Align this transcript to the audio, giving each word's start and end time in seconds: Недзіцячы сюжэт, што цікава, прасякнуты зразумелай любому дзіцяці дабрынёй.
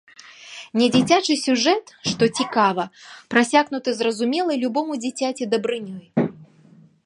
Недзіцячы 0.81 1.33
сюжэт, 1.45 1.85
што 2.13 2.23
цікава, 2.41 2.83
прасякнуты 3.35 3.89
зразумелай 4.03 4.57
любому 4.65 4.93
дзіцяці 5.07 5.43
дабрынёй. 5.57 6.05